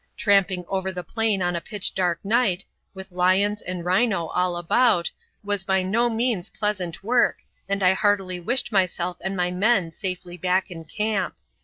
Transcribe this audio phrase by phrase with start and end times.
[0.17, 2.65] Tramping over the plain on a pitch dark night,
[2.95, 5.11] with lions and rhino all about,
[5.43, 10.37] was by no means pleasant work and I heartily wished myself and my men safely
[10.37, 11.35] back in camp.